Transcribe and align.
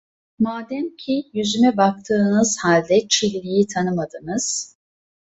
Mademki 0.39 1.29
yüzüme 1.33 1.77
baktığınız 1.77 2.57
halde 2.63 3.07
Çilli'yi 3.09 3.67
tanımadınız… 3.67 4.75